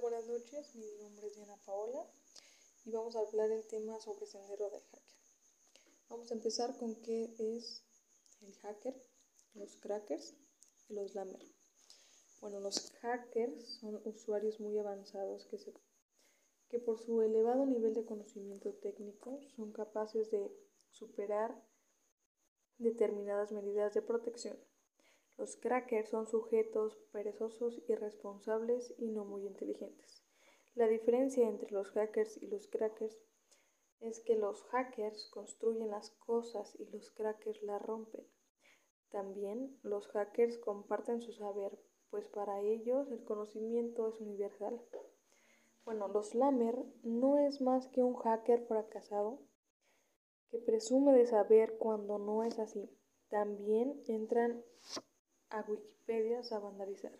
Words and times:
Buenas 0.00 0.26
noches. 0.26 0.74
Mi 0.74 0.92
nombre 1.00 1.26
es 1.26 1.36
Diana 1.36 1.56
Paola 1.64 2.06
y 2.84 2.90
vamos 2.90 3.16
a 3.16 3.20
hablar 3.20 3.50
el 3.50 3.66
tema 3.66 3.98
sobre 3.98 4.26
sendero 4.26 4.68
del 4.68 4.82
hacker. 4.82 5.02
Vamos 6.10 6.30
a 6.30 6.34
empezar 6.34 6.76
con 6.76 6.96
qué 6.96 7.34
es 7.38 7.82
el 8.42 8.54
hacker, 8.56 8.94
los 9.54 9.76
crackers 9.76 10.34
y 10.90 10.94
los 10.94 11.14
lammers. 11.14 11.50
Bueno, 12.42 12.60
los 12.60 12.90
hackers 13.00 13.78
son 13.80 14.02
usuarios 14.04 14.60
muy 14.60 14.78
avanzados 14.78 15.46
que, 15.46 15.56
se, 15.56 15.72
que 16.68 16.78
por 16.78 17.00
su 17.00 17.22
elevado 17.22 17.64
nivel 17.64 17.94
de 17.94 18.04
conocimiento 18.04 18.74
técnico 18.74 19.40
son 19.56 19.72
capaces 19.72 20.30
de 20.30 20.52
superar 20.90 21.64
determinadas 22.76 23.50
medidas 23.50 23.94
de 23.94 24.02
protección 24.02 24.58
los 25.38 25.56
crackers 25.56 26.08
son 26.08 26.26
sujetos 26.26 26.96
perezosos, 27.12 27.82
irresponsables 27.88 28.94
y 28.98 29.08
no 29.08 29.24
muy 29.24 29.46
inteligentes. 29.46 30.24
La 30.74 30.88
diferencia 30.88 31.48
entre 31.48 31.70
los 31.70 31.90
hackers 31.90 32.40
y 32.42 32.46
los 32.46 32.68
crackers 32.68 33.18
es 34.00 34.20
que 34.20 34.36
los 34.36 34.62
hackers 34.64 35.28
construyen 35.30 35.90
las 35.90 36.10
cosas 36.10 36.74
y 36.78 36.86
los 36.86 37.10
crackers 37.10 37.62
las 37.62 37.82
rompen. 37.82 38.26
También 39.10 39.78
los 39.82 40.08
hackers 40.08 40.58
comparten 40.58 41.20
su 41.20 41.32
saber, 41.32 41.78
pues 42.10 42.28
para 42.28 42.60
ellos 42.60 43.10
el 43.10 43.24
conocimiento 43.24 44.08
es 44.08 44.20
universal. 44.20 44.80
Bueno, 45.84 46.08
los 46.08 46.34
Lamer 46.34 46.84
no 47.02 47.38
es 47.38 47.60
más 47.60 47.88
que 47.88 48.02
un 48.02 48.16
hacker 48.16 48.66
fracasado 48.66 49.40
que 50.50 50.58
presume 50.58 51.12
de 51.12 51.26
saber 51.26 51.76
cuando 51.78 52.18
no 52.18 52.42
es 52.42 52.58
así. 52.58 52.90
También 53.28 54.02
entran 54.06 54.64
a 55.56 55.64
Wikipedia 55.66 56.40
a 56.50 56.58
vandalizar. 56.58 57.18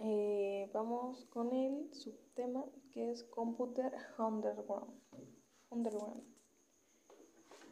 Eh, 0.00 0.68
vamos 0.72 1.24
con 1.26 1.54
el 1.54 1.94
subtema 1.94 2.64
que 2.90 3.12
es 3.12 3.22
Computer 3.22 3.92
Underground. 4.18 4.92
Underground. 5.70 6.24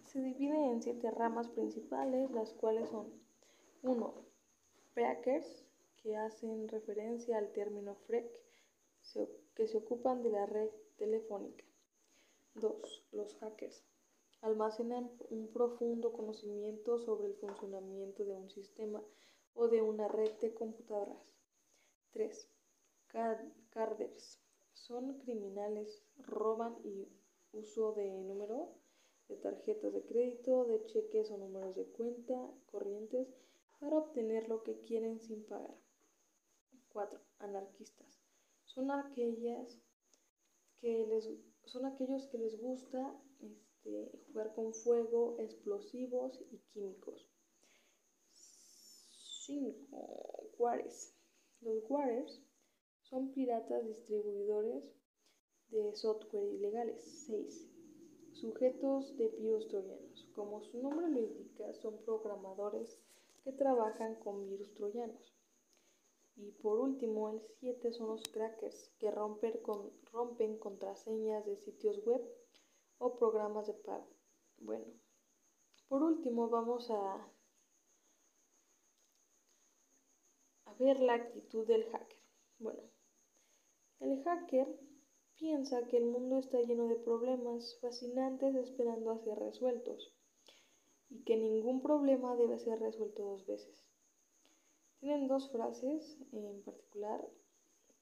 Se 0.05 0.21
divide 0.21 0.71
en 0.71 0.83
siete 0.83 1.11
ramas 1.11 1.49
principales, 1.49 2.31
las 2.31 2.53
cuales 2.53 2.89
son 2.91 3.13
1. 3.83 4.15
Crackers, 4.95 5.65
que 5.97 6.17
hacen 6.17 6.69
referencia 6.69 7.39
al 7.39 7.53
término 7.53 7.97
FREC, 8.07 8.31
que 9.57 9.67
se 9.67 9.79
ocupan 9.79 10.23
de 10.23 10.31
la 10.31 10.47
red 10.47 10.71
telefónica. 10.97 11.65
2. 12.55 13.07
Los 13.13 13.35
hackers, 13.39 13.83
almacenan 14.43 15.11
un 15.31 15.49
profundo 15.49 16.13
conocimiento 16.13 16.99
sobre 16.99 17.29
el 17.29 17.35
funcionamiento 17.35 18.25
de 18.25 18.35
un 18.35 18.51
sistema 18.51 19.03
o 19.55 19.69
de 19.69 19.83
una 19.83 20.09
red 20.09 20.33
de 20.41 20.53
computadoras. 20.53 21.23
3. 22.13 22.49
Carders. 23.71 24.41
Son 24.75 25.19
criminales, 25.19 26.03
roban 26.19 26.77
y 26.85 27.09
uso 27.53 27.93
de 27.93 28.11
número 28.21 28.75
de 29.29 29.37
tarjetas 29.37 29.93
de 29.93 30.05
crédito, 30.05 30.65
de 30.65 30.85
cheques 30.87 31.31
o 31.31 31.39
números 31.39 31.77
de 31.77 31.87
cuenta 31.87 32.35
corrientes 32.71 33.29
para 33.79 33.99
obtener 33.99 34.49
lo 34.49 34.63
que 34.63 34.81
quieren 34.81 35.21
sin 35.21 35.45
pagar. 35.45 35.77
4. 36.93 37.21
Anarquistas. 37.39 38.21
Son 38.65 38.91
aquellas 38.91 39.81
que 40.81 41.07
les 41.07 41.31
son 41.65 41.87
aquellos 41.87 42.27
que 42.27 42.39
les 42.39 42.61
gusta 42.61 43.15
este, 43.85 44.11
jugar 44.27 44.55
con 44.55 44.73
fuego, 44.75 45.37
explosivos 45.41 46.39
y 46.53 46.59
químicos. 46.73 47.29
5. 49.45 50.51
Juárez. 50.57 51.15
Los 51.61 51.83
Juárez 51.85 52.41
son 53.03 53.33
piratas 53.33 53.85
distribuidores 53.85 54.85
de 55.71 55.95
software 55.97 56.53
ilegales. 56.55 57.03
6. 57.27 57.69
Sujetos 58.33 59.17
de 59.17 59.29
virus 59.29 59.69
troyanos. 59.69 60.29
Como 60.35 60.63
su 60.63 60.81
nombre 60.81 61.09
lo 61.09 61.21
indica, 61.21 61.73
son 61.75 61.99
programadores 62.05 62.97
que 63.43 63.53
trabajan 63.53 64.15
con 64.17 64.49
virus 64.49 64.73
troyanos. 64.75 65.35
Y 66.37 66.53
por 66.53 66.79
último, 66.79 67.31
el 67.31 67.43
7 67.61 67.93
son 67.93 68.09
los 68.09 68.23
crackers, 68.29 68.91
que 68.99 69.11
rompen, 69.11 69.59
con, 69.63 69.91
rompen 70.13 70.57
contraseñas 70.59 71.45
de 71.45 71.57
sitios 71.57 72.03
web 72.07 72.23
o 73.03 73.17
programas 73.17 73.67
de 73.67 73.75
pago. 73.75 74.09
Bueno, 74.59 74.87
por 75.89 76.03
último 76.05 76.49
vamos 76.49 76.89
a, 76.91 77.29
a 80.67 80.75
ver 80.79 81.01
la 81.01 81.15
actitud 81.15 81.67
del 81.67 81.85
hacker. 81.91 82.23
Bueno, 82.61 82.83
el 83.99 84.23
hacker 84.23 84.69
piensa 85.37 85.87
que 85.89 85.97
el 85.97 86.07
mundo 86.07 86.39
está 86.39 86.61
lleno 86.61 86.87
de 86.87 86.95
problemas 86.95 87.77
fascinantes 87.81 88.55
esperando 88.55 89.11
a 89.11 89.19
ser 89.19 89.37
resueltos 89.37 90.15
y 91.11 91.25
que 91.25 91.37
ningún 91.37 91.83
problema 91.83 92.37
debe 92.37 92.61
ser 92.61 92.79
resuelto 92.79 93.25
dos 93.25 93.45
veces. 93.47 93.85
Tienen 95.01 95.27
dos 95.27 95.51
frases 95.51 96.19
en 96.31 96.63
particular, 96.63 97.29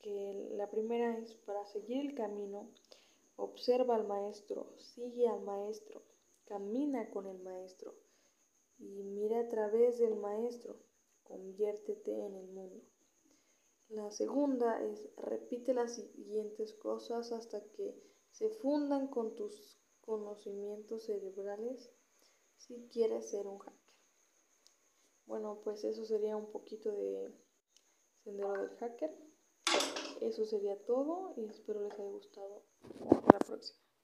que 0.03 0.50
la 0.53 0.71
primera 0.71 1.17
es 1.17 1.34
para 1.47 1.65
seguir 1.65 2.00
el 2.05 2.15
camino 2.15 2.69
Observa 3.43 3.95
al 3.95 4.06
maestro, 4.06 4.75
sigue 4.77 5.27
al 5.27 5.41
maestro, 5.41 6.03
camina 6.45 7.09
con 7.09 7.27
el 7.27 7.39
maestro 7.39 7.95
y 8.78 9.03
mira 9.03 9.41
a 9.41 9.49
través 9.49 9.99
del 9.99 10.15
maestro, 10.17 10.77
conviértete 11.23 12.12
en 12.12 12.37
el 12.37 12.49
mundo. 12.49 12.84
La 13.89 14.11
segunda 14.11 14.83
es 14.84 15.09
repite 15.17 15.73
las 15.73 15.95
siguientes 15.95 16.75
cosas 16.75 17.33
hasta 17.33 17.65
que 17.73 17.99
se 18.31 18.50
fundan 18.50 19.09
con 19.09 19.34
tus 19.34 19.81
conocimientos 20.03 21.05
cerebrales 21.05 21.91
si 22.56 22.91
quieres 22.93 23.31
ser 23.31 23.47
un 23.47 23.59
hacker. 23.59 23.95
Bueno, 25.25 25.62
pues 25.65 25.83
eso 25.84 26.05
sería 26.05 26.37
un 26.37 26.53
poquito 26.53 26.93
de 26.93 27.33
sendero 28.23 28.53
del 28.53 28.77
hacker. 28.77 29.17
Eso 30.20 30.44
sería 30.44 30.76
todo 30.84 31.32
y 31.36 31.47
espero 31.47 31.82
les 31.82 31.94
haya 31.94 32.10
gustado. 32.10 32.62
Hasta 33.10 33.32
la 33.32 33.38
próxima. 33.38 33.90